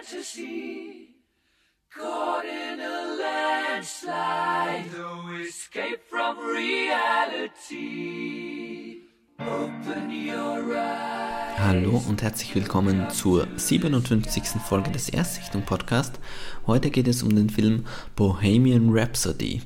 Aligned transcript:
fantasy. 0.00 1.08
Caught 1.94 2.44
in 2.44 2.80
a 2.80 3.16
landslide, 3.20 4.84
no 4.96 5.28
escape 5.40 6.00
from 6.08 6.38
reality. 6.38 7.78
Open 9.40 10.10
your 10.10 10.76
eyes. 10.76 11.58
Hallo 11.58 12.02
und 12.08 12.22
herzlich 12.22 12.54
willkommen 12.54 13.10
zur 13.10 13.48
57. 13.56 14.60
Folge 14.62 14.90
des 14.90 15.08
Erstsichtung 15.08 15.62
Podcast. 15.62 16.20
Heute 16.66 16.90
geht 16.90 17.08
es 17.08 17.22
um 17.22 17.34
den 17.34 17.50
Film 17.50 17.84
Bohemian 18.16 18.90
Rhapsody. 18.90 19.62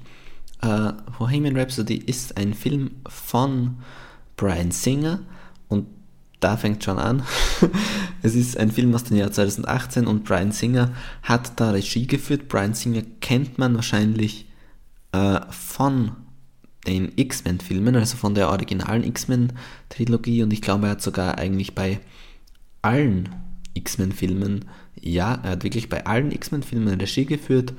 Äh, 0.62 0.92
Bohemian 1.18 1.56
Rhapsody 1.56 1.96
ist 1.96 2.36
ein 2.38 2.54
Film 2.54 3.02
von 3.06 3.76
Brian 4.36 4.70
Singer 4.70 5.20
und 5.68 5.86
da 6.40 6.56
fängt 6.56 6.84
schon 6.84 6.98
an. 6.98 7.22
es 8.22 8.34
ist 8.34 8.56
ein 8.56 8.70
Film 8.70 8.94
aus 8.94 9.04
dem 9.04 9.16
Jahr 9.16 9.32
2018 9.32 10.06
und 10.06 10.24
Brian 10.24 10.52
Singer 10.52 10.92
hat 11.22 11.58
da 11.60 11.70
Regie 11.70 12.06
geführt. 12.06 12.48
Brian 12.48 12.74
Singer 12.74 13.02
kennt 13.20 13.58
man 13.58 13.74
wahrscheinlich 13.74 14.46
äh, 15.12 15.40
von 15.50 16.12
den 16.86 17.12
X-Men-Filmen, 17.16 17.96
also 17.96 18.16
von 18.16 18.34
der 18.34 18.50
originalen 18.50 19.04
X-Men-Trilogie 19.04 20.42
und 20.42 20.52
ich 20.52 20.60
glaube, 20.60 20.86
er 20.86 20.92
hat 20.92 21.02
sogar 21.02 21.38
eigentlich 21.38 21.74
bei 21.74 22.00
allen 22.82 23.30
X-Men-Filmen, 23.74 24.66
ja, 25.00 25.38
er 25.42 25.52
hat 25.52 25.64
wirklich 25.64 25.88
bei 25.88 26.04
allen 26.04 26.30
X-Men-Filmen 26.30 27.00
Regie 27.00 27.24
geführt 27.24 27.72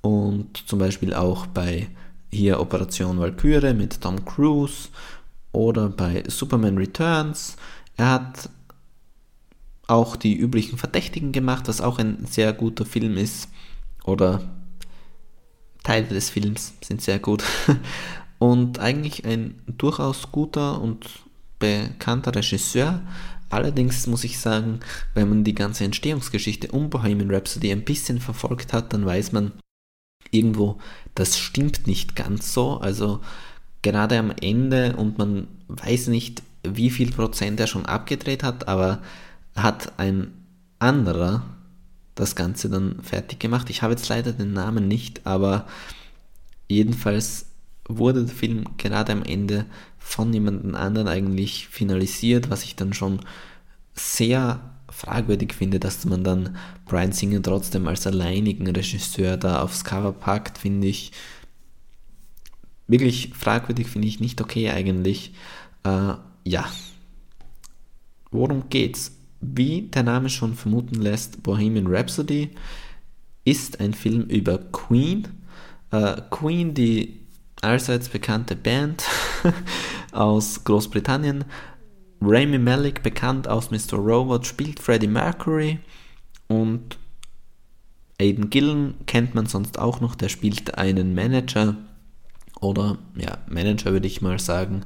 und 0.00 0.68
zum 0.68 0.78
Beispiel 0.78 1.14
auch 1.14 1.46
bei 1.46 1.88
hier 2.32 2.60
Operation 2.60 3.18
Valkyrie 3.18 3.74
mit 3.74 4.00
Tom 4.00 4.24
Cruise 4.24 4.88
oder 5.52 5.88
bei 5.88 6.22
Superman 6.28 6.78
Returns. 6.78 7.56
Er 8.00 8.08
hat 8.08 8.48
auch 9.86 10.16
die 10.16 10.34
üblichen 10.34 10.78
Verdächtigen 10.78 11.32
gemacht, 11.32 11.68
was 11.68 11.82
auch 11.82 11.98
ein 11.98 12.24
sehr 12.24 12.54
guter 12.54 12.86
Film 12.86 13.18
ist. 13.18 13.50
Oder 14.04 14.40
Teile 15.82 16.06
des 16.06 16.30
Films 16.30 16.72
sind 16.82 17.02
sehr 17.02 17.18
gut. 17.18 17.44
Und 18.38 18.78
eigentlich 18.78 19.26
ein 19.26 19.60
durchaus 19.66 20.32
guter 20.32 20.80
und 20.80 21.10
bekannter 21.58 22.34
Regisseur. 22.34 23.02
Allerdings 23.50 24.06
muss 24.06 24.24
ich 24.24 24.38
sagen, 24.38 24.80
wenn 25.12 25.28
man 25.28 25.44
die 25.44 25.54
ganze 25.54 25.84
Entstehungsgeschichte 25.84 26.68
um 26.68 26.88
Bohemian 26.88 27.30
Rhapsody 27.30 27.70
ein 27.70 27.84
bisschen 27.84 28.18
verfolgt 28.18 28.72
hat, 28.72 28.94
dann 28.94 29.04
weiß 29.04 29.32
man 29.32 29.52
irgendwo, 30.30 30.78
das 31.14 31.38
stimmt 31.38 31.86
nicht 31.86 32.16
ganz 32.16 32.54
so. 32.54 32.78
Also 32.78 33.20
gerade 33.82 34.18
am 34.18 34.30
Ende 34.30 34.96
und 34.96 35.18
man 35.18 35.48
weiß 35.68 36.06
nicht, 36.06 36.42
wie 36.62 36.90
viel 36.90 37.10
Prozent 37.10 37.60
er 37.60 37.66
schon 37.66 37.86
abgedreht 37.86 38.42
hat, 38.42 38.68
aber 38.68 39.00
hat 39.54 39.98
ein 39.98 40.32
anderer 40.78 41.42
das 42.14 42.36
Ganze 42.36 42.68
dann 42.68 43.02
fertig 43.02 43.40
gemacht. 43.40 43.70
Ich 43.70 43.82
habe 43.82 43.94
jetzt 43.94 44.08
leider 44.08 44.32
den 44.32 44.52
Namen 44.52 44.88
nicht, 44.88 45.26
aber 45.26 45.66
jedenfalls 46.68 47.46
wurde 47.88 48.24
der 48.24 48.34
Film 48.34 48.64
gerade 48.76 49.12
am 49.12 49.22
Ende 49.22 49.66
von 49.98 50.32
jemand 50.32 50.74
anderen 50.74 51.08
eigentlich 51.08 51.68
finalisiert, 51.68 52.50
was 52.50 52.64
ich 52.64 52.76
dann 52.76 52.92
schon 52.92 53.20
sehr 53.94 54.60
fragwürdig 54.88 55.54
finde, 55.54 55.80
dass 55.80 56.04
man 56.04 56.24
dann 56.24 56.56
Brian 56.86 57.12
Singer 57.12 57.42
trotzdem 57.42 57.88
als 57.88 58.06
alleinigen 58.06 58.68
Regisseur 58.68 59.36
da 59.36 59.62
aufs 59.62 59.84
Cover 59.84 60.12
packt, 60.12 60.58
finde 60.58 60.88
ich 60.88 61.12
wirklich 62.86 63.32
fragwürdig, 63.34 63.86
finde 63.86 64.08
ich 64.08 64.20
nicht 64.20 64.40
okay 64.40 64.70
eigentlich. 64.70 65.32
Ja, 66.44 66.66
worum 68.30 68.68
geht's? 68.68 69.12
Wie 69.40 69.82
der 69.82 70.02
Name 70.02 70.28
schon 70.28 70.54
vermuten 70.54 70.96
lässt, 70.96 71.42
Bohemian 71.42 71.86
Rhapsody 71.86 72.50
ist 73.44 73.80
ein 73.80 73.94
Film 73.94 74.24
über 74.24 74.58
Queen. 74.58 75.28
Äh, 75.90 76.20
Queen, 76.30 76.74
die 76.74 77.20
allseits 77.62 78.08
bekannte 78.08 78.54
Band 78.54 79.04
aus 80.12 80.62
Großbritannien. 80.64 81.44
Rami 82.20 82.58
Malek, 82.58 83.02
bekannt 83.02 83.48
aus 83.48 83.70
Mr. 83.70 83.94
Robot, 83.94 84.46
spielt 84.46 84.78
Freddie 84.78 85.06
Mercury 85.06 85.78
und 86.48 86.98
Aiden 88.20 88.50
Gillen 88.50 88.94
kennt 89.06 89.34
man 89.34 89.46
sonst 89.46 89.78
auch 89.78 90.00
noch, 90.00 90.14
der 90.14 90.28
spielt 90.28 90.76
einen 90.76 91.14
Manager 91.14 91.76
oder 92.60 92.98
ja, 93.16 93.38
Manager 93.48 93.92
würde 93.92 94.06
ich 94.06 94.20
mal 94.20 94.38
sagen. 94.38 94.84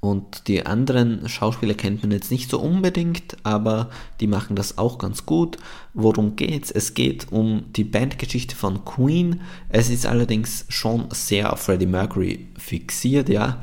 Und 0.00 0.48
die 0.48 0.64
anderen 0.64 1.28
Schauspieler 1.28 1.74
kennt 1.74 2.02
man 2.02 2.10
jetzt 2.10 2.30
nicht 2.30 2.48
so 2.48 2.58
unbedingt, 2.58 3.36
aber 3.42 3.90
die 4.20 4.26
machen 4.26 4.56
das 4.56 4.78
auch 4.78 4.96
ganz 4.96 5.26
gut. 5.26 5.58
Worum 5.92 6.36
geht's? 6.36 6.70
Es 6.70 6.94
geht 6.94 7.30
um 7.30 7.64
die 7.76 7.84
Bandgeschichte 7.84 8.56
von 8.56 8.86
Queen. 8.86 9.42
Es 9.68 9.90
ist 9.90 10.06
allerdings 10.06 10.64
schon 10.70 11.08
sehr 11.10 11.52
auf 11.52 11.60
Freddie 11.60 11.84
Mercury 11.84 12.46
fixiert, 12.56 13.28
ja. 13.28 13.62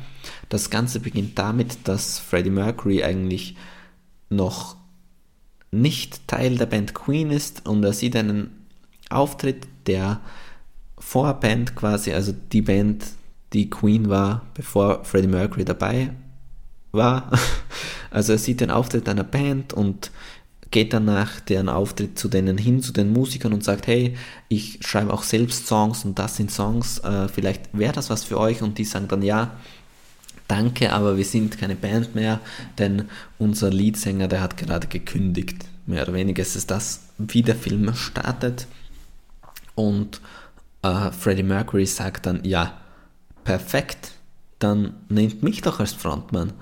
Das 0.50 0.70
Ganze 0.70 1.00
beginnt 1.00 1.40
damit, 1.40 1.80
dass 1.86 2.20
Freddie 2.20 2.52
Mercury 2.52 3.04
eigentlich 3.04 3.56
noch 4.30 4.75
nicht 5.72 6.28
Teil 6.28 6.56
der 6.58 6.68
Band 6.68 6.94
Queen 6.94 7.31
ist 7.31 7.68
und 7.68 7.84
er 7.84 7.94
sieht 7.94 8.16
einen 8.16 8.68
Auftritt 9.09 9.68
der 9.88 10.22
Vorband 11.00 11.75
quasi, 11.75 12.14
also 12.14 12.31
die 12.52 12.62
Band, 12.62 13.06
die 13.54 13.69
Queen 13.72 14.08
war, 14.09 14.46
bevor 14.54 15.04
Freddie 15.04 15.28
Mercury 15.28 15.66
dabei 15.66 16.12
war. 16.97 17.31
Also 18.09 18.31
er 18.31 18.40
sieht 18.40 18.62
den 18.62 18.72
Auftritt 18.72 19.09
einer 19.09 19.25
Band 19.25 19.74
und 19.74 20.12
geht 20.72 20.94
dann 20.94 21.06
nach 21.06 21.41
deren 21.41 21.69
Auftritt 21.69 22.18
zu 22.18 22.30
denen 22.30 22.58
hin, 22.58 22.81
zu 22.81 22.94
den 22.94 23.12
Musikern 23.12 23.53
und 23.53 23.66
sagt, 23.66 23.85
hey, 23.85 24.16
ich 24.47 24.80
schreibe 24.81 25.13
auch 25.13 25.24
selbst 25.24 25.68
Songs 25.68 26.06
und 26.06 26.18
das 26.18 26.38
sind 26.38 26.50
Songs, 26.50 27.00
äh, 27.00 27.28
vielleicht 27.28 27.78
wäre 27.78 27.94
das 27.94 28.09
was 28.09 28.24
für 28.24 28.40
euch 28.40 28.62
und 28.62 28.78
die 28.78 28.86
sagen 28.86 29.07
dann 29.09 29.22
ja, 29.22 29.52
danke, 30.47 30.94
aber 30.94 31.18
wir 31.18 31.25
sind 31.25 31.57
keine 31.57 31.75
Band 31.75 32.16
mehr, 32.16 32.40
denn 32.78 33.09
unser 33.38 33.69
Leadsänger, 33.69 34.30
der 34.30 34.41
hat 34.41 34.57
gerade 34.57 34.88
gekündigt. 34.88 35.66
Mehr 35.86 36.03
oder 36.03 36.13
weniger 36.13 36.41
ist 36.41 36.56
es 36.56 36.66
das, 36.66 37.02
wie 37.18 37.44
der 37.44 37.56
Film 37.56 37.94
startet 37.94 38.68
und 39.75 40.22
äh, 40.81 41.12
Freddie 41.12 41.44
Mercury 41.44 41.86
sagt 41.86 42.25
dann, 42.25 42.44
ja, 42.44 42.74
perfekt, 43.44 44.12
dann 44.59 44.96
nehmt 45.07 45.44
mich 45.44 45.62
doch 45.62 45.80
als 45.80 45.94
Frontmann. 45.94 46.53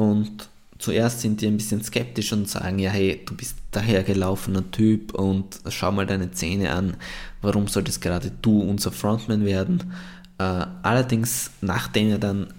Und 0.00 0.48
zuerst 0.78 1.20
sind 1.20 1.42
die 1.42 1.46
ein 1.46 1.58
bisschen 1.58 1.84
skeptisch 1.84 2.32
und 2.32 2.48
sagen, 2.48 2.78
ja, 2.78 2.90
hey, 2.90 3.20
du 3.26 3.36
bist 3.36 3.56
dahergelaufener 3.70 4.70
Typ 4.70 5.12
und 5.12 5.60
schau 5.68 5.92
mal 5.92 6.06
deine 6.06 6.30
Zähne 6.30 6.72
an, 6.72 6.96
warum 7.42 7.68
solltest 7.68 8.00
gerade 8.00 8.32
du 8.40 8.62
unser 8.62 8.92
Frontman 8.92 9.44
werden? 9.44 9.92
Äh, 10.38 10.64
allerdings, 10.82 11.50
nachdem 11.60 12.12
er 12.12 12.18
dann 12.18 12.54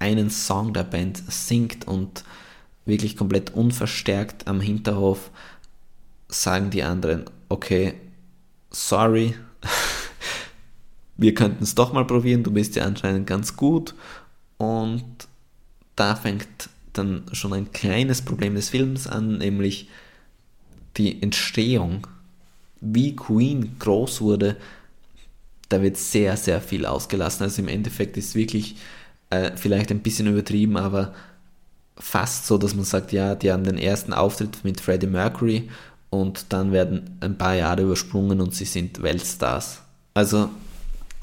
einen 0.00 0.28
Song 0.28 0.74
der 0.74 0.84
Band 0.84 1.22
singt 1.32 1.88
und 1.88 2.24
wirklich 2.84 3.16
komplett 3.16 3.54
unverstärkt 3.54 4.46
am 4.46 4.60
Hinterhof, 4.60 5.30
sagen 6.28 6.68
die 6.68 6.82
anderen, 6.82 7.24
okay, 7.48 7.94
sorry, 8.70 9.34
wir 11.16 11.32
könnten 11.32 11.64
es 11.64 11.74
doch 11.74 11.94
mal 11.94 12.06
probieren, 12.06 12.42
du 12.42 12.50
bist 12.50 12.76
ja 12.76 12.84
anscheinend 12.84 13.26
ganz 13.26 13.56
gut. 13.56 13.94
Und 14.58 15.26
da 15.96 16.14
fängt 16.14 16.68
dann 16.92 17.24
schon 17.32 17.52
ein 17.52 17.72
kleines 17.72 18.22
Problem 18.22 18.54
des 18.54 18.70
Films 18.70 19.06
an, 19.06 19.38
nämlich 19.38 19.88
die 20.96 21.22
Entstehung. 21.22 22.06
Wie 22.80 23.16
Queen 23.16 23.76
groß 23.78 24.20
wurde, 24.20 24.56
da 25.68 25.82
wird 25.82 25.96
sehr, 25.96 26.36
sehr 26.36 26.60
viel 26.60 26.86
ausgelassen. 26.86 27.42
Also 27.42 27.62
im 27.62 27.68
Endeffekt 27.68 28.16
ist 28.16 28.28
es 28.28 28.34
wirklich 28.34 28.76
äh, 29.30 29.52
vielleicht 29.56 29.90
ein 29.90 30.00
bisschen 30.00 30.26
übertrieben, 30.28 30.76
aber 30.76 31.14
fast 31.98 32.46
so, 32.46 32.58
dass 32.58 32.74
man 32.74 32.84
sagt, 32.84 33.12
ja, 33.12 33.34
die 33.34 33.50
haben 33.50 33.64
den 33.64 33.78
ersten 33.78 34.12
Auftritt 34.12 34.64
mit 34.64 34.80
Freddie 34.80 35.06
Mercury 35.06 35.68
und 36.10 36.46
dann 36.50 36.72
werden 36.72 37.18
ein 37.20 37.36
paar 37.36 37.54
Jahre 37.54 37.82
übersprungen 37.82 38.40
und 38.40 38.54
sie 38.54 38.64
sind 38.64 39.02
Weltstars. 39.02 39.80
Also 40.14 40.50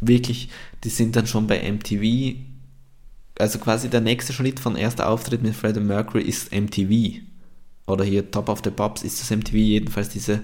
wirklich, 0.01 0.49
die 0.83 0.89
sind 0.89 1.15
dann 1.15 1.27
schon 1.27 1.47
bei 1.47 1.71
MTV. 1.71 2.35
Also 3.37 3.59
quasi 3.59 3.89
der 3.89 4.01
nächste 4.01 4.33
Schritt 4.33 4.59
von 4.59 4.75
erster 4.75 5.09
Auftritt 5.09 5.41
mit 5.41 5.55
Freddie 5.55 5.79
Mercury 5.79 6.23
ist 6.23 6.51
MTV. 6.51 7.21
Oder 7.87 8.03
hier 8.03 8.29
Top 8.31 8.49
of 8.49 8.61
the 8.63 8.69
Pops 8.69 9.03
ist 9.03 9.19
das 9.19 9.31
MTV, 9.35 9.55
jedenfalls 9.55 10.09
diese 10.09 10.41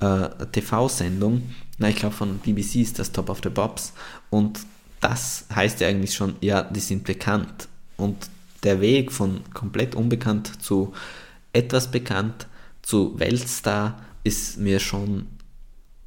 äh, 0.00 0.28
TV-Sendung. 0.52 1.42
Na, 1.78 1.88
ich 1.88 1.96
glaube 1.96 2.14
von 2.14 2.38
BBC 2.38 2.76
ist 2.76 2.98
das 2.98 3.12
Top 3.12 3.30
of 3.30 3.40
the 3.42 3.50
Pops. 3.50 3.92
Und 4.30 4.60
das 5.00 5.46
heißt 5.54 5.80
ja 5.80 5.88
eigentlich 5.88 6.14
schon, 6.14 6.36
ja, 6.40 6.62
die 6.62 6.80
sind 6.80 7.04
bekannt. 7.04 7.68
Und 7.96 8.28
der 8.64 8.80
Weg 8.80 9.12
von 9.12 9.40
komplett 9.52 9.94
unbekannt 9.94 10.62
zu 10.62 10.92
etwas 11.52 11.90
bekannt 11.90 12.46
zu 12.82 13.18
Weltstar 13.18 14.02
ist 14.24 14.58
mir 14.58 14.80
schon 14.80 15.26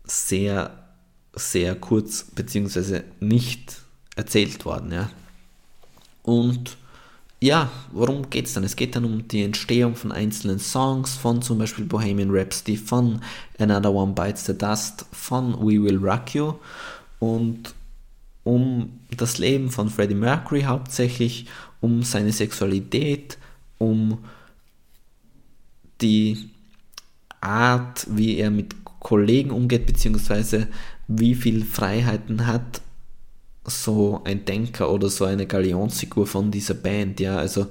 sehr 0.03 0.87
sehr 1.37 1.75
kurz 1.75 2.23
beziehungsweise 2.23 3.03
nicht 3.19 3.81
erzählt 4.15 4.65
worden. 4.65 4.91
Ja. 4.91 5.09
Und 6.27 6.75
ja, 7.39 7.71
worum 7.93 8.29
geht 8.29 8.47
es 8.47 8.53
dann? 8.53 8.65
Es 8.65 8.75
geht 8.75 8.97
dann 8.97 9.05
um 9.05 9.29
die 9.29 9.43
Entstehung 9.43 9.95
von 9.95 10.11
einzelnen 10.11 10.59
Songs, 10.59 11.15
von 11.15 11.41
zum 11.41 11.57
Beispiel 11.57 11.85
Bohemian 11.85 12.31
Rhapsody, 12.31 12.75
von 12.75 13.21
Another 13.57 13.93
One 13.93 14.11
Bites 14.11 14.45
the 14.45 14.57
Dust, 14.57 15.05
von 15.13 15.53
We 15.53 15.81
Will 15.81 15.97
Rock 15.97 16.35
You 16.35 16.55
und 17.19 17.73
um 18.43 18.99
das 19.15 19.37
Leben 19.37 19.71
von 19.71 19.89
Freddie 19.89 20.15
Mercury 20.15 20.63
hauptsächlich, 20.63 21.45
um 21.79 22.03
seine 22.03 22.33
Sexualität, 22.33 23.37
um 23.77 24.17
die 26.01 26.49
Art, 27.39 28.05
wie 28.09 28.35
er 28.35 28.51
mit 28.51 28.75
Kollegen 28.99 29.51
umgeht, 29.51 29.85
beziehungsweise 29.85 30.67
wie 31.07 31.35
viel 31.35 31.63
Freiheiten 31.63 32.47
hat 32.47 32.81
so 33.67 34.21
ein 34.23 34.45
Denker 34.45 34.89
oder 34.91 35.09
so 35.09 35.25
eine 35.25 35.45
Galionsfigur 35.45 36.25
von 36.25 36.51
dieser 36.51 36.73
Band, 36.73 37.19
ja, 37.19 37.37
also 37.37 37.67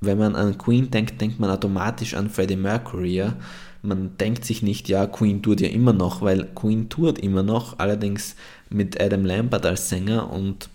wenn 0.00 0.18
man 0.18 0.36
an 0.36 0.58
Queen 0.58 0.90
denkt, 0.90 1.20
denkt 1.20 1.40
man 1.40 1.50
automatisch 1.50 2.14
an 2.14 2.30
Freddie 2.30 2.56
Mercury, 2.56 3.14
ja. 3.14 3.36
Man 3.80 4.16
denkt 4.18 4.44
sich 4.44 4.62
nicht, 4.62 4.88
ja, 4.88 5.06
Queen 5.06 5.42
tut 5.42 5.60
ja 5.60 5.68
immer 5.68 5.92
noch, 5.92 6.20
weil 6.20 6.44
Queen 6.54 6.88
tourt 6.88 7.18
immer 7.18 7.42
noch, 7.42 7.78
allerdings 7.78 8.36
mit 8.70 9.00
Adam 9.00 9.24
Lambert 9.24 9.64
als 9.66 9.88
Sänger 9.88 10.30
und 10.30 10.68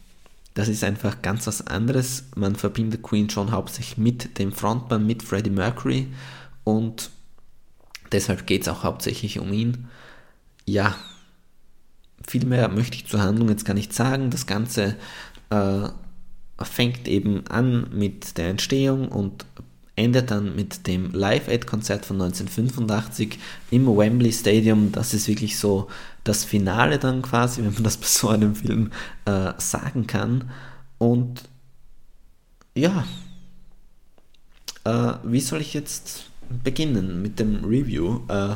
das 0.54 0.68
ist 0.68 0.84
einfach 0.84 1.22
ganz 1.22 1.48
was 1.48 1.66
anderes. 1.68 2.25
Man 2.36 2.56
verbindet 2.56 3.02
Queen 3.02 3.30
schon 3.30 3.52
hauptsächlich 3.52 3.98
mit 3.98 4.40
dem 4.40 4.52
Frontmann, 4.52 5.06
mit 5.06 5.24
Freddie 5.24 5.50
Mercury 5.50 6.08
und 6.64 7.10
deshalb 8.12 8.48
geht 8.48 8.64
es 8.64 8.68
auch 8.68 8.84
hauptsächlich 8.84 9.40
um 9.40 9.52
ihn. 9.52 9.88
Ja, 10.66 10.96
viel 12.28 12.46
mehr 12.46 12.70
möchte 12.70 12.96
ich 12.96 13.08
zur 13.08 13.22
Handlung 13.22 13.50
jetzt 13.50 13.66
gar 13.66 13.74
nicht 13.74 13.94
sagen. 13.94 14.30
Das 14.30 14.46
Ganze 14.46 14.96
äh, 15.50 15.88
fängt 16.62 17.08
eben 17.08 17.48
an 17.48 17.88
mit 17.92 18.38
der 18.38 18.50
Entstehung 18.50 19.08
und 19.10 19.46
endet 19.96 20.31
dann 20.31 20.56
mit 20.56 20.88
dem 20.88 21.12
Live-Aid-Konzert 21.12 22.06
von 22.06 22.20
1985 22.20 23.38
im 23.70 23.86
Wembley 23.86 24.31
Stadium. 24.31 24.92
Das 24.92 25.14
ist 25.14 25.28
wirklich 25.28 25.60
so 25.60 25.88
das 26.24 26.44
Finale 26.44 26.98
dann 27.00 27.22
quasi, 27.22 27.62
wenn 27.64 27.74
man 27.74 27.84
das 27.84 27.98
bei 27.98 28.08
so 28.08 28.30
einem 28.30 28.56
Film 28.56 28.92
äh, 29.25 29.54
sagen 29.58 30.08
kann. 30.08 30.50
Und 30.98 31.44
ja, 32.75 33.06
äh, 34.84 35.14
wie 35.24 35.42
soll 35.42 35.62
ich 35.62 35.74
jetzt 35.74 36.25
beginnen 36.64 37.22
mit 37.22 37.40
dem 37.40 37.64
Review? 37.64 38.22
Äh, 38.30 38.56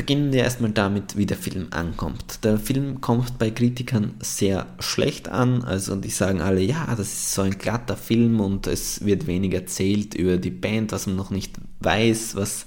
beginnen 0.00 0.32
wir 0.32 0.44
erstmal 0.44 0.70
damit, 0.70 1.18
wie 1.18 1.26
der 1.26 1.36
Film 1.36 1.66
ankommt. 1.72 2.42
Der 2.42 2.58
Film 2.58 3.02
kommt 3.02 3.38
bei 3.38 3.50
Kritikern 3.50 4.14
sehr 4.20 4.66
schlecht 4.78 5.28
an, 5.28 5.62
also 5.62 5.94
die 5.94 6.08
sagen 6.08 6.40
alle, 6.40 6.62
ja, 6.62 6.86
das 6.86 7.08
ist 7.08 7.34
so 7.34 7.42
ein 7.42 7.58
glatter 7.58 7.98
Film 7.98 8.40
und 8.40 8.66
es 8.66 9.04
wird 9.04 9.26
wenig 9.26 9.52
erzählt 9.52 10.14
über 10.14 10.38
die 10.38 10.50
Band, 10.50 10.92
was 10.92 11.06
man 11.06 11.16
noch 11.16 11.28
nicht 11.28 11.52
weiß, 11.80 12.34
was 12.34 12.64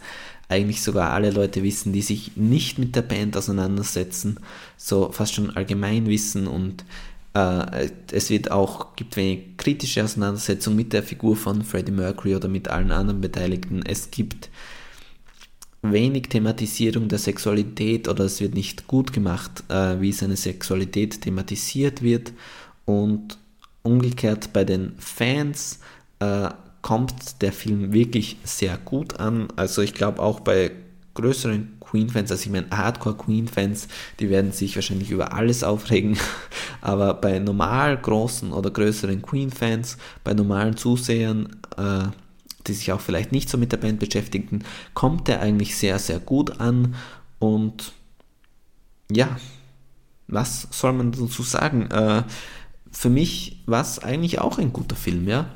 eigentlich 0.47 0.83
sogar 0.83 1.09
alle 1.09 1.31
Leute 1.31 1.63
wissen, 1.63 1.91
die 1.91 2.03
sich 2.03 2.37
nicht 2.37 2.77
mit 2.77 2.95
der 2.95 3.01
Band 3.01 3.35
auseinandersetzen, 3.35 4.39
so 4.77 5.11
fast 5.11 5.33
schon 5.33 5.49
Allgemeinwissen 5.49 6.45
und 6.45 6.85
äh, 7.33 7.89
es 8.11 8.29
wird 8.29 8.51
auch, 8.51 8.95
gibt 8.95 9.17
wenig 9.17 9.57
kritische 9.57 10.03
Auseinandersetzung 10.03 10.75
mit 10.75 10.93
der 10.93 11.01
Figur 11.01 11.35
von 11.35 11.63
Freddie 11.63 11.93
Mercury 11.93 12.35
oder 12.35 12.47
mit 12.47 12.67
allen 12.67 12.91
anderen 12.91 13.21
Beteiligten. 13.21 13.81
Es 13.83 14.11
gibt 14.11 14.51
wenig 15.83 16.29
Thematisierung 16.29 17.09
der 17.09 17.19
Sexualität 17.19 18.07
oder 18.07 18.23
es 18.25 18.41
wird 18.41 18.55
nicht 18.55 18.87
gut 18.87 19.13
gemacht, 19.13 19.63
äh, 19.69 19.99
wie 19.99 20.11
seine 20.11 20.37
Sexualität 20.37 21.21
thematisiert 21.21 22.01
wird. 22.01 22.33
Und 22.85 23.37
umgekehrt 23.83 24.53
bei 24.53 24.63
den 24.63 24.93
Fans 24.97 25.79
äh, 26.19 26.49
kommt 26.81 27.41
der 27.41 27.53
Film 27.53 27.93
wirklich 27.93 28.37
sehr 28.43 28.77
gut 28.77 29.19
an. 29.19 29.47
Also 29.55 29.81
ich 29.81 29.93
glaube 29.93 30.21
auch 30.21 30.39
bei 30.39 30.71
größeren 31.13 31.79
Queen-Fans, 31.79 32.31
also 32.31 32.43
ich 32.43 32.49
meine 32.49 32.69
Hardcore-Queen-Fans, 32.71 33.87
die 34.19 34.29
werden 34.29 34.51
sich 34.51 34.75
wahrscheinlich 34.75 35.11
über 35.11 35.33
alles 35.33 35.63
aufregen, 35.63 36.17
aber 36.81 37.13
bei 37.13 37.37
normal 37.39 37.97
großen 37.97 38.51
oder 38.51 38.71
größeren 38.71 39.21
Queen-Fans, 39.21 39.97
bei 40.23 40.33
normalen 40.33 40.75
Zusehern, 40.75 41.55
äh, 41.77 42.05
die 42.67 42.73
sich 42.73 42.91
auch 42.91 43.01
vielleicht 43.01 43.31
nicht 43.31 43.49
so 43.49 43.57
mit 43.57 43.71
der 43.71 43.77
Band 43.77 43.99
beschäftigten, 43.99 44.63
kommt 44.93 45.29
er 45.29 45.41
eigentlich 45.41 45.75
sehr, 45.75 45.99
sehr 45.99 46.19
gut 46.19 46.59
an. 46.59 46.95
Und 47.39 47.93
ja, 49.11 49.37
was 50.27 50.67
soll 50.71 50.93
man 50.93 51.11
dazu 51.11 51.43
sagen? 51.43 51.89
Äh, 51.91 52.23
für 52.91 53.09
mich 53.09 53.63
war 53.65 53.81
es 53.81 53.99
eigentlich 53.99 54.39
auch 54.39 54.59
ein 54.59 54.73
guter 54.73 54.95
Film, 54.95 55.27
ja. 55.27 55.49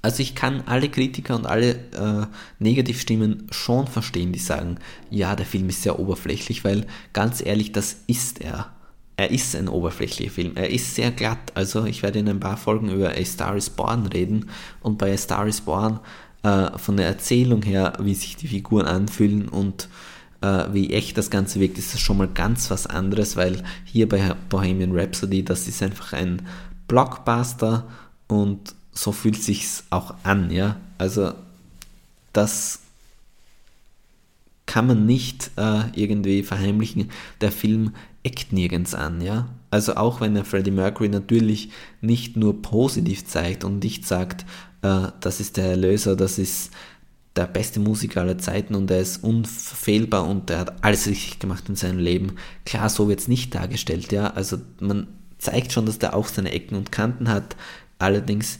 Also 0.00 0.22
ich 0.22 0.34
kann 0.34 0.62
alle 0.66 0.88
Kritiker 0.88 1.34
und 1.34 1.46
alle 1.46 1.70
äh, 1.70 2.26
Negativstimmen 2.60 3.48
schon 3.50 3.88
verstehen, 3.88 4.32
die 4.32 4.38
sagen, 4.38 4.78
ja, 5.10 5.34
der 5.34 5.46
Film 5.46 5.68
ist 5.68 5.82
sehr 5.82 5.98
oberflächlich, 5.98 6.64
weil 6.64 6.86
ganz 7.12 7.44
ehrlich, 7.44 7.72
das 7.72 7.96
ist 8.06 8.40
er 8.40 8.77
er 9.18 9.32
ist 9.32 9.56
ein 9.56 9.68
oberflächlicher 9.68 10.30
Film. 10.30 10.52
Er 10.54 10.70
ist 10.70 10.94
sehr 10.94 11.10
glatt. 11.10 11.50
Also 11.54 11.84
ich 11.84 12.04
werde 12.04 12.20
in 12.20 12.28
ein 12.28 12.38
paar 12.38 12.56
Folgen 12.56 12.88
über 12.88 13.10
A 13.10 13.24
Star 13.24 13.56
is 13.56 13.68
Born 13.68 14.06
reden 14.06 14.48
und 14.80 14.96
bei 14.96 15.12
A 15.12 15.16
Star 15.16 15.44
is 15.48 15.60
Born 15.60 15.98
äh, 16.44 16.78
von 16.78 16.96
der 16.96 17.08
Erzählung 17.08 17.62
her, 17.62 17.94
wie 18.00 18.14
sich 18.14 18.36
die 18.36 18.46
Figuren 18.46 18.86
anfühlen 18.86 19.48
und 19.48 19.88
äh, 20.40 20.66
wie 20.72 20.94
echt 20.94 21.18
das 21.18 21.30
Ganze 21.30 21.58
wirkt, 21.58 21.78
ist 21.78 21.94
das 21.94 22.00
schon 22.00 22.16
mal 22.16 22.28
ganz 22.28 22.70
was 22.70 22.86
anderes, 22.86 23.36
weil 23.36 23.64
hier 23.84 24.08
bei 24.08 24.36
Bohemian 24.50 24.96
Rhapsody, 24.96 25.44
das 25.44 25.66
ist 25.66 25.82
einfach 25.82 26.12
ein 26.12 26.42
Blockbuster 26.86 27.88
und 28.28 28.72
so 28.92 29.10
fühlt 29.10 29.42
sich's 29.42 29.82
auch 29.90 30.14
an, 30.22 30.52
ja. 30.52 30.76
Also 30.96 31.32
das 32.32 32.82
kann 34.66 34.86
man 34.86 35.06
nicht 35.06 35.50
äh, 35.56 35.90
irgendwie 35.94 36.44
verheimlichen. 36.44 37.10
Der 37.40 37.50
Film 37.50 37.94
eckt 38.28 38.52
nirgends 38.52 38.94
an, 38.94 39.20
ja. 39.22 39.48
Also 39.70 39.96
auch 39.96 40.20
wenn 40.20 40.36
er 40.36 40.44
Freddie 40.44 40.70
Mercury 40.70 41.08
natürlich 41.08 41.70
nicht 42.00 42.36
nur 42.36 42.60
positiv 42.62 43.26
zeigt 43.26 43.64
und 43.64 43.82
nicht 43.82 44.06
sagt, 44.06 44.44
äh, 44.82 45.08
das 45.20 45.40
ist 45.40 45.56
der 45.56 45.66
Erlöser, 45.66 46.14
das 46.14 46.38
ist 46.38 46.70
der 47.36 47.46
beste 47.46 47.80
Musiker 47.80 48.20
aller 48.20 48.38
Zeiten 48.38 48.74
und 48.74 48.90
er 48.90 49.00
ist 49.00 49.24
unverfehlbar 49.24 50.26
und 50.26 50.50
er 50.50 50.58
hat 50.60 50.84
alles 50.84 51.06
richtig 51.06 51.38
gemacht 51.38 51.68
in 51.68 51.76
seinem 51.76 51.98
Leben. 51.98 52.36
Klar, 52.66 52.88
so 52.88 53.08
wird 53.08 53.20
es 53.20 53.28
nicht 53.28 53.54
dargestellt, 53.54 54.12
ja. 54.12 54.28
Also 54.28 54.58
man 54.80 55.06
zeigt 55.38 55.72
schon, 55.72 55.86
dass 55.86 55.98
der 55.98 56.14
auch 56.14 56.26
seine 56.26 56.52
Ecken 56.52 56.76
und 56.76 56.92
Kanten 56.92 57.28
hat. 57.28 57.56
Allerdings 57.98 58.58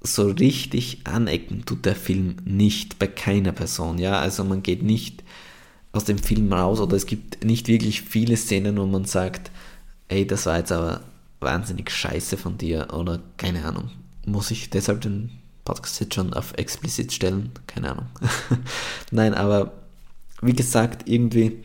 so 0.00 0.28
richtig 0.28 1.00
anecken 1.04 1.64
tut 1.66 1.84
der 1.84 1.94
Film 1.94 2.36
nicht 2.44 2.98
bei 2.98 3.06
keiner 3.06 3.52
Person, 3.52 3.98
ja. 3.98 4.18
Also 4.18 4.42
man 4.42 4.62
geht 4.62 4.82
nicht 4.82 5.22
aus 5.92 6.04
dem 6.04 6.18
Film 6.18 6.52
raus 6.52 6.80
oder 6.80 6.96
es 6.96 7.06
gibt 7.06 7.44
nicht 7.44 7.68
wirklich 7.68 8.02
viele 8.02 8.36
Szenen, 8.36 8.76
wo 8.78 8.86
man 8.86 9.04
sagt, 9.04 9.50
ey, 10.08 10.26
das 10.26 10.46
war 10.46 10.58
jetzt 10.58 10.72
aber 10.72 11.00
wahnsinnig 11.40 11.90
scheiße 11.90 12.36
von 12.36 12.58
dir 12.58 12.88
oder 12.92 13.20
keine 13.36 13.64
Ahnung. 13.64 13.90
Muss 14.26 14.50
ich 14.50 14.70
deshalb 14.70 15.00
den 15.00 15.30
Podcast 15.64 16.00
jetzt 16.00 16.14
schon 16.14 16.34
auf 16.34 16.52
explizit 16.56 17.12
stellen? 17.12 17.50
Keine 17.66 17.92
Ahnung. 17.92 18.06
Nein, 19.10 19.34
aber 19.34 19.72
wie 20.42 20.52
gesagt, 20.52 21.08
irgendwie 21.08 21.64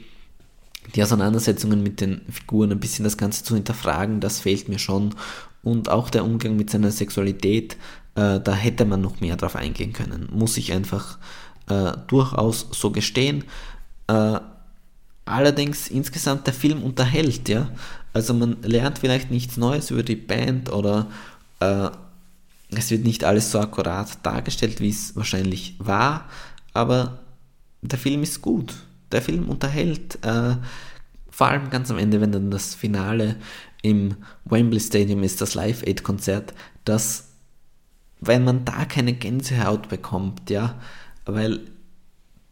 die 0.95 1.03
Auseinandersetzungen 1.03 1.83
mit 1.83 2.01
den 2.01 2.21
Figuren, 2.29 2.71
ein 2.71 2.79
bisschen 2.79 3.03
das 3.03 3.17
Ganze 3.17 3.43
zu 3.43 3.55
hinterfragen, 3.55 4.19
das 4.19 4.39
fehlt 4.39 4.69
mir 4.69 4.79
schon. 4.79 5.15
Und 5.63 5.89
auch 5.89 6.09
der 6.09 6.23
Umgang 6.23 6.55
mit 6.55 6.69
seiner 6.69 6.91
Sexualität, 6.91 7.75
äh, 8.15 8.39
da 8.39 8.53
hätte 8.53 8.85
man 8.85 9.01
noch 9.01 9.19
mehr 9.19 9.35
drauf 9.35 9.55
eingehen 9.55 9.93
können. 9.93 10.29
Muss 10.31 10.57
ich 10.57 10.71
einfach 10.73 11.17
äh, 11.67 11.93
durchaus 12.07 12.67
so 12.71 12.91
gestehen. 12.91 13.43
Äh, 14.07 14.39
allerdings 15.25 15.87
insgesamt 15.87 16.47
der 16.47 16.53
Film 16.53 16.83
unterhält, 16.83 17.49
ja. 17.49 17.69
Also 18.13 18.33
man 18.33 18.61
lernt 18.61 18.99
vielleicht 18.99 19.31
nichts 19.31 19.57
Neues 19.57 19.91
über 19.91 20.03
die 20.03 20.15
Band 20.15 20.71
oder 20.71 21.07
äh, 21.59 21.89
es 22.69 22.91
wird 22.91 23.03
nicht 23.03 23.23
alles 23.23 23.51
so 23.51 23.59
akkurat 23.59 24.25
dargestellt, 24.25 24.79
wie 24.79 24.89
es 24.89 25.15
wahrscheinlich 25.15 25.75
war, 25.79 26.29
aber 26.73 27.19
der 27.81 27.99
Film 27.99 28.23
ist 28.23 28.41
gut. 28.41 28.73
Der 29.11 29.21
Film 29.21 29.49
unterhält, 29.49 30.17
äh, 30.23 30.55
vor 31.29 31.47
allem 31.47 31.69
ganz 31.69 31.91
am 31.91 31.97
Ende, 31.97 32.21
wenn 32.21 32.31
dann 32.31 32.51
das 32.51 32.75
Finale 32.75 33.35
im 33.81 34.15
Wembley 34.45 34.79
Stadium 34.79 35.21
ist, 35.23 35.41
das 35.41 35.53
Live-Aid-Konzert, 35.53 36.53
dass, 36.85 37.29
wenn 38.19 38.43
man 38.43 38.65
da 38.65 38.85
keine 38.85 39.13
Gänsehaut 39.13 39.89
bekommt, 39.89 40.49
ja, 40.49 40.75
weil 41.25 41.59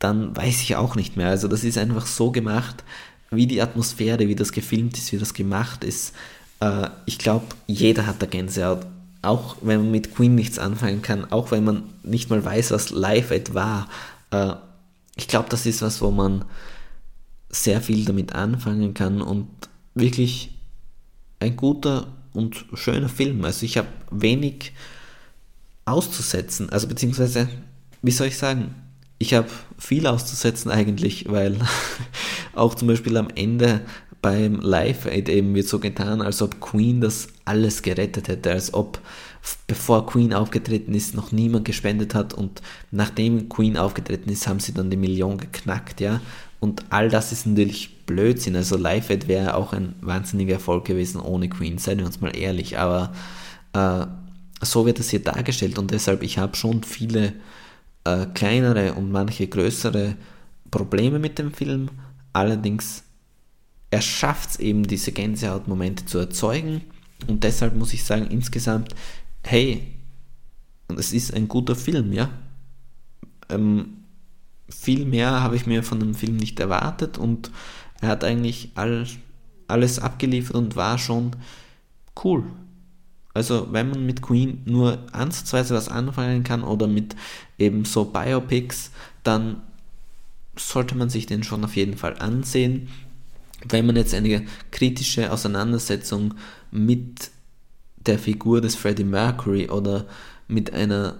dann 0.03 0.36
weiß 0.36 0.62
ich 0.62 0.75
auch 0.75 0.95
nicht 0.95 1.15
mehr. 1.15 1.29
Also 1.29 1.48
das 1.48 1.63
ist 1.63 1.77
einfach 1.77 2.05
so 2.05 2.31
gemacht, 2.31 2.83
wie 3.31 3.48
die 3.48 3.62
Atmosphäre, 3.62 4.27
wie 4.27 4.36
das 4.36 4.51
gefilmt 4.51 4.98
ist, 4.98 5.13
wie 5.13 5.17
das 5.17 5.33
gemacht 5.33 5.86
ist. 5.86 6.13
Äh, 6.60 6.89
ich 7.05 7.17
glaube, 7.17 7.45
jeder 7.67 8.05
hat 8.05 8.22
da 8.22 8.25
Gänsehaut. 8.25 8.86
Auch 9.22 9.55
wenn 9.62 9.79
man 9.79 9.91
mit 9.91 10.13
Queen 10.13 10.36
nichts 10.36 10.60
anfangen 10.60 11.01
kann, 11.01 11.31
auch 11.31 11.51
wenn 11.51 11.63
man 11.63 11.83
nicht 12.03 12.29
mal 12.29 12.43
weiß, 12.43 12.72
was 12.72 12.89
Live 12.89 13.31
Aid 13.31 13.53
war. 13.53 13.88
Äh, 14.31 14.55
ich 15.15 15.29
glaube, 15.29 15.48
das 15.50 15.65
ist 15.65 15.81
was, 15.81 16.01
wo 16.01 16.12
man 16.12 16.43
sehr 17.50 17.79
viel 17.79 18.03
damit 18.03 18.36
anfangen 18.36 18.93
kann 18.93 19.22
und 19.22 19.48
wirklich 19.93 20.53
ein 21.39 21.55
guter 21.55 22.07
und 22.33 22.65
schöner 22.74 23.10
Film. 23.10 23.45
Also 23.45 23.65
ich 23.65 23.77
habe 23.77 23.88
wenig 24.12 24.74
auszusetzen. 25.86 26.69
Also 26.72 26.88
beziehungsweise, 26.88 27.48
wie 28.01 28.12
soll 28.12 28.27
ich 28.27 28.38
sagen, 28.38 28.75
ich 29.24 29.34
habe 29.34 29.48
viel 29.77 30.06
auszusetzen 30.06 30.70
eigentlich, 30.70 31.25
weil 31.30 31.58
auch 32.53 32.75
zum 32.75 32.89
Beispiel 32.89 33.15
am 33.15 33.30
Ende 33.34 33.82
beim 34.22 34.60
Live-Aid 34.60 35.30
eben 35.30 35.56
wird 35.56 35.68
so 35.68 35.80
getan, 35.80 36.22
als 36.22 36.42
ob 36.42 36.60
Queen 36.60 37.00
das 37.00 37.30
alles 37.46 37.82
gerettet 37.82 38.27
hätte, 38.27 38.51
als 38.51 38.74
ob 38.74 39.00
bevor 39.68 40.06
Queen 40.06 40.34
aufgetreten 40.34 40.94
ist, 40.94 41.15
noch 41.15 41.32
niemand 41.32 41.63
gespendet 41.63 42.13
hat 42.15 42.34
und 42.34 42.62
nachdem 42.92 43.48
Queen 43.48 43.77
aufgetreten 43.77 44.30
ist, 44.30 44.48
haben 44.48 44.60
sie 44.60 44.74
dann 44.74 44.89
die 44.89 44.98
Million 44.98 45.38
geknackt, 45.38 46.01
ja. 46.01 46.22
Und 46.60 46.86
all 46.89 47.10
das 47.10 47.32
ist 47.32 47.46
natürlich 47.46 48.06
Blödsinn. 48.06 48.56
Also 48.56 48.77
Live 48.77 49.10
Aid 49.10 49.27
wäre 49.27 49.56
auch 49.56 49.74
ein 49.74 49.96
wahnsinniger 50.01 50.53
Erfolg 50.53 50.86
gewesen 50.86 51.20
ohne 51.20 51.50
Queen, 51.50 51.77
seien 51.77 52.00
wir 52.00 52.06
uns 52.06 52.22
mal 52.22 52.36
ehrlich. 52.36 52.77
Aber 52.77 53.13
äh, 53.74 54.06
so 54.62 54.86
wird 54.86 55.00
es 55.00 55.10
hier 55.10 55.22
dargestellt 55.22 55.77
und 55.77 55.92
deshalb, 55.92 56.24
ich 56.24 56.38
habe 56.38 56.56
schon 56.56 56.84
viele 56.84 57.34
äh, 58.03 58.25
kleinere 58.27 58.93
und 58.93 59.12
manche 59.12 59.48
größere 59.48 60.15
Probleme 60.72 61.19
mit 61.19 61.39
dem 61.39 61.53
Film. 61.53 61.89
Allerdings, 62.33 63.03
er 63.91 64.01
schafft 64.01 64.51
es 64.51 64.60
eben, 64.60 64.88
diese 64.88 65.12
Gänsehautmomente 65.12 66.05
zu 66.05 66.17
erzeugen. 66.19 66.81
Und 67.27 67.43
deshalb 67.43 67.75
muss 67.75 67.93
ich 67.93 68.03
sagen, 68.03 68.27
insgesamt, 68.27 68.95
hey, 69.43 69.93
es 70.98 71.13
ist 71.13 71.33
ein 71.33 71.48
guter 71.48 71.75
Film, 71.75 72.12
ja. 72.12 72.29
Ähm, 73.50 73.98
viel 74.69 75.05
mehr 75.05 75.41
habe 75.41 75.55
ich 75.55 75.65
mir 75.65 75.83
von 75.83 76.00
dem 76.00 76.15
Film 76.15 76.38
nicht 76.38 76.60
erwartet 76.60 77.17
und 77.17 77.51
er 78.01 78.10
hat 78.10 78.24
eigentlich 78.24 78.72
all, 78.75 79.05
alles 79.67 80.00
abgeliefert 80.00 80.55
und 80.55 80.75
war 80.75 80.98
schon 80.98 81.36
cool. 82.24 82.43
Also 83.33 83.67
wenn 83.71 83.89
man 83.89 84.05
mit 84.05 84.21
Queen 84.21 84.61
nur 84.65 84.99
ansatzweise 85.11 85.73
was 85.73 85.89
anfangen 85.89 86.43
kann 86.43 86.63
oder 86.63 86.87
mit 86.87 87.15
eben 87.57 87.85
so 87.85 88.05
Biopics, 88.05 88.91
dann 89.23 89.61
sollte 90.55 90.95
man 90.95 91.09
sich 91.09 91.25
den 91.25 91.43
schon 91.43 91.63
auf 91.63 91.75
jeden 91.75 91.97
Fall 91.97 92.15
ansehen. 92.19 92.89
Wenn 93.67 93.85
man 93.85 93.95
jetzt 93.95 94.13
eine 94.13 94.45
kritische 94.71 95.31
Auseinandersetzung 95.31 96.35
mit 96.69 97.31
der 98.05 98.19
Figur 98.19 98.61
des 98.61 98.75
Freddie 98.75 99.05
Mercury 99.05 99.69
oder 99.69 100.05
mit 100.47 100.73
einer 100.73 101.15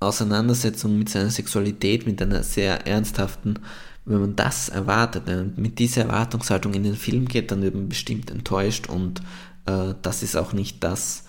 Auseinandersetzung 0.00 0.98
mit 0.98 1.08
seiner 1.08 1.30
Sexualität, 1.30 2.06
mit 2.06 2.20
einer 2.20 2.42
sehr 2.42 2.86
ernsthaften, 2.86 3.60
wenn 4.04 4.20
man 4.20 4.36
das 4.36 4.68
erwartet, 4.68 5.22
wenn 5.26 5.36
man 5.36 5.54
mit 5.56 5.78
dieser 5.78 6.02
Erwartungshaltung 6.02 6.74
in 6.74 6.82
den 6.82 6.96
Film 6.96 7.26
geht, 7.26 7.50
dann 7.50 7.62
wird 7.62 7.74
man 7.74 7.88
bestimmt 7.88 8.30
enttäuscht 8.30 8.88
und 8.88 9.20
äh, 9.66 9.94
das 10.02 10.22
ist 10.22 10.36
auch 10.36 10.52
nicht 10.52 10.84
das, 10.84 11.23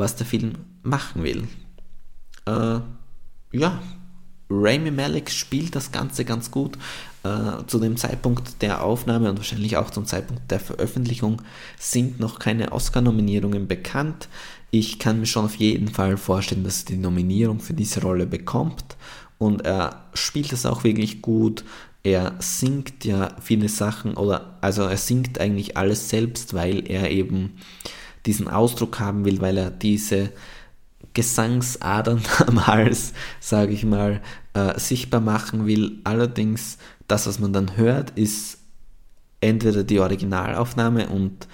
was 0.00 0.16
der 0.16 0.26
Film 0.26 0.54
machen 0.82 1.22
will. 1.22 1.46
Äh, 2.46 2.80
ja, 3.52 3.80
Rami 4.50 4.90
Malek 4.90 5.30
spielt 5.30 5.76
das 5.76 5.92
Ganze 5.92 6.24
ganz 6.24 6.50
gut. 6.50 6.76
Äh, 7.22 7.66
zu 7.66 7.78
dem 7.78 7.96
Zeitpunkt 7.96 8.62
der 8.62 8.82
Aufnahme 8.82 9.30
und 9.30 9.36
wahrscheinlich 9.36 9.76
auch 9.76 9.90
zum 9.90 10.06
Zeitpunkt 10.06 10.50
der 10.50 10.58
Veröffentlichung 10.58 11.42
sind 11.78 12.18
noch 12.18 12.38
keine 12.38 12.72
Oscar-Nominierungen 12.72 13.68
bekannt. 13.68 14.28
Ich 14.70 14.98
kann 14.98 15.20
mir 15.20 15.26
schon 15.26 15.44
auf 15.44 15.56
jeden 15.56 15.88
Fall 15.88 16.16
vorstellen, 16.16 16.64
dass 16.64 16.84
er 16.84 16.92
die 16.92 16.96
Nominierung 16.96 17.60
für 17.60 17.74
diese 17.74 18.00
Rolle 18.00 18.26
bekommt 18.26 18.96
und 19.36 19.66
er 19.66 20.04
spielt 20.14 20.52
es 20.52 20.64
auch 20.64 20.82
wirklich 20.82 21.20
gut. 21.20 21.64
Er 22.02 22.36
singt 22.38 23.04
ja 23.04 23.36
viele 23.42 23.68
Sachen 23.68 24.14
oder 24.14 24.56
also 24.62 24.84
er 24.84 24.96
singt 24.96 25.38
eigentlich 25.38 25.76
alles 25.76 26.08
selbst, 26.08 26.54
weil 26.54 26.90
er 26.90 27.10
eben 27.10 27.58
diesen 28.26 28.48
Ausdruck 28.48 29.00
haben 29.00 29.24
will, 29.24 29.40
weil 29.40 29.56
er 29.56 29.70
diese 29.70 30.30
Gesangsadern 31.14 32.22
am 32.46 32.66
Hals, 32.66 33.12
sage 33.40 33.72
ich 33.72 33.84
mal, 33.84 34.20
äh, 34.54 34.78
sichtbar 34.78 35.20
machen 35.20 35.66
will. 35.66 35.98
Allerdings, 36.04 36.78
das, 37.08 37.26
was 37.26 37.38
man 37.38 37.52
dann 37.52 37.76
hört, 37.76 38.10
ist 38.10 38.58
entweder 39.40 39.84
die 39.84 40.00
Originalaufnahme 40.00 41.08
und 41.08 41.48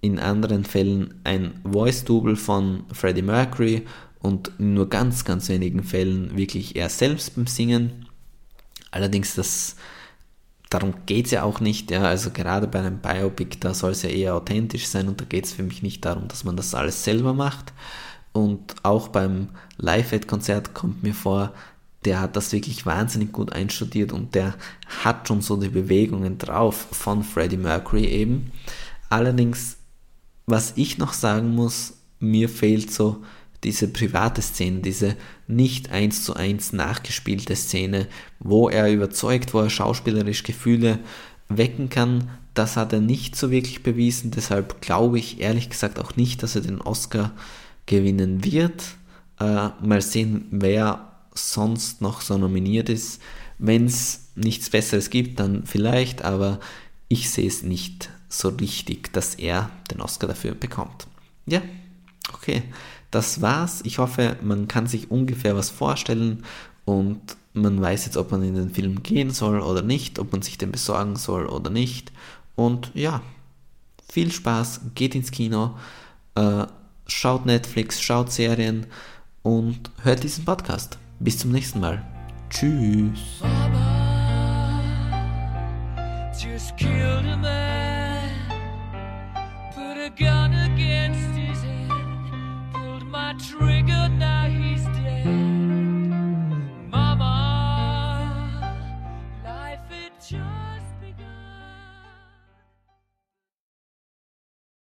in 0.00 0.18
anderen 0.18 0.64
Fällen 0.64 1.14
ein 1.24 1.60
Voice-Double 1.64 2.36
von 2.36 2.84
Freddie 2.92 3.22
Mercury 3.22 3.86
und 4.18 4.52
in 4.58 4.74
nur 4.74 4.88
ganz, 4.88 5.24
ganz 5.24 5.48
wenigen 5.48 5.82
Fällen 5.82 6.36
wirklich 6.36 6.76
er 6.76 6.88
selbst 6.88 7.34
beim 7.34 7.46
Singen. 7.46 8.06
Allerdings, 8.90 9.34
das, 9.34 9.76
darum 10.72 10.94
geht 11.06 11.26
es 11.26 11.32
ja 11.32 11.42
auch 11.42 11.60
nicht. 11.60 11.90
Ja, 11.90 12.02
also 12.02 12.30
gerade 12.30 12.66
bei 12.66 12.78
einem 12.78 12.98
Biopic, 12.98 13.58
da 13.60 13.74
soll 13.74 13.92
es 13.92 14.02
ja 14.02 14.10
eher 14.10 14.34
authentisch 14.34 14.86
sein 14.86 15.08
und 15.08 15.20
da 15.20 15.24
geht 15.24 15.44
es 15.44 15.52
für 15.52 15.62
mich 15.62 15.82
nicht 15.82 16.04
darum, 16.04 16.28
dass 16.28 16.44
man 16.44 16.56
das 16.56 16.74
alles 16.74 17.04
selber 17.04 17.34
macht. 17.34 17.72
Und 18.32 18.74
auch 18.82 19.08
beim 19.08 19.50
Live-Aid-Konzert 19.76 20.72
kommt 20.72 21.02
mir 21.02 21.14
vor, 21.14 21.52
der 22.04 22.20
hat 22.20 22.34
das 22.34 22.52
wirklich 22.52 22.86
wahnsinnig 22.86 23.32
gut 23.32 23.52
einstudiert 23.52 24.12
und 24.12 24.34
der 24.34 24.54
hat 25.04 25.28
schon 25.28 25.42
so 25.42 25.56
die 25.56 25.68
Bewegungen 25.68 26.38
drauf 26.38 26.88
von 26.90 27.22
Freddie 27.22 27.58
Mercury 27.58 28.06
eben. 28.06 28.50
Allerdings, 29.08 29.76
was 30.46 30.72
ich 30.76 30.98
noch 30.98 31.12
sagen 31.12 31.54
muss, 31.54 31.94
mir 32.18 32.48
fehlt 32.48 32.90
so 32.90 33.22
diese 33.64 33.88
private 33.88 34.42
Szene, 34.42 34.80
diese 34.80 35.16
nicht 35.46 35.90
eins 35.90 36.24
zu 36.24 36.34
eins 36.34 36.72
nachgespielte 36.72 37.54
Szene, 37.54 38.08
wo 38.38 38.68
er 38.68 38.92
überzeugt, 38.92 39.54
wo 39.54 39.60
er 39.60 39.70
schauspielerisch 39.70 40.42
Gefühle 40.42 40.98
wecken 41.48 41.88
kann, 41.88 42.30
das 42.54 42.76
hat 42.76 42.92
er 42.92 43.00
nicht 43.00 43.36
so 43.36 43.50
wirklich 43.50 43.82
bewiesen. 43.82 44.30
Deshalb 44.30 44.80
glaube 44.80 45.18
ich 45.18 45.40
ehrlich 45.40 45.70
gesagt 45.70 45.98
auch 45.98 46.16
nicht, 46.16 46.42
dass 46.42 46.54
er 46.54 46.62
den 46.62 46.80
Oscar 46.80 47.32
gewinnen 47.86 48.44
wird. 48.44 48.82
Äh, 49.40 49.68
mal 49.80 50.02
sehen, 50.02 50.46
wer 50.50 51.12
sonst 51.34 52.02
noch 52.02 52.20
so 52.20 52.36
nominiert 52.36 52.88
ist. 52.88 53.22
Wenn 53.58 53.86
es 53.86 54.32
nichts 54.34 54.70
Besseres 54.70 55.08
gibt, 55.08 55.40
dann 55.40 55.64
vielleicht, 55.64 56.22
aber 56.22 56.60
ich 57.08 57.30
sehe 57.30 57.46
es 57.46 57.62
nicht 57.62 58.10
so 58.28 58.48
richtig, 58.48 59.12
dass 59.12 59.34
er 59.34 59.70
den 59.90 60.00
Oscar 60.00 60.26
dafür 60.26 60.54
bekommt. 60.54 61.06
Ja, 61.46 61.62
okay, 62.32 62.62
das 63.12 63.40
war's. 63.40 63.80
Ich 63.84 63.98
hoffe, 63.98 64.36
man 64.42 64.66
kann 64.66 64.88
sich 64.88 65.10
ungefähr 65.10 65.54
was 65.54 65.70
vorstellen 65.70 66.44
und 66.84 67.20
man 67.54 67.80
weiß 67.80 68.06
jetzt, 68.06 68.16
ob 68.16 68.32
man 68.32 68.42
in 68.42 68.54
den 68.54 68.70
Film 68.70 69.02
gehen 69.02 69.30
soll 69.30 69.60
oder 69.60 69.82
nicht, 69.82 70.18
ob 70.18 70.32
man 70.32 70.42
sich 70.42 70.58
den 70.58 70.72
besorgen 70.72 71.14
soll 71.14 71.46
oder 71.46 71.70
nicht. 71.70 72.10
Und 72.56 72.90
ja, 72.94 73.22
viel 74.10 74.32
Spaß, 74.32 74.80
geht 74.94 75.14
ins 75.14 75.30
Kino. 75.30 75.76
Äh, 76.34 76.66
schaut 77.06 77.46
Netflix, 77.46 78.00
schaut 78.02 78.32
Serien 78.32 78.86
und 79.42 79.90
hört 80.02 80.24
diesen 80.24 80.44
Podcast. 80.44 80.98
Bis 81.20 81.38
zum 81.38 81.52
nächsten 81.52 81.80
Mal. 81.80 82.04
Tschüss. 82.50 83.20
just 86.42 86.76